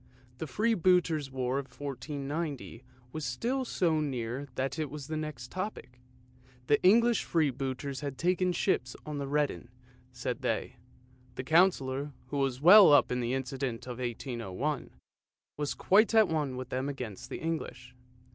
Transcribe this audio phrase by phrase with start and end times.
[0.39, 5.99] The Freebooter's War of 1490 was still so near that it was the next topic.
[6.65, 9.67] The English Freebooters had taken ships on the Rheden,
[10.11, 10.77] said they.
[11.35, 14.89] The Councillor, who was well up in the incident of 1801,
[15.55, 17.93] was quite at one with them against the English.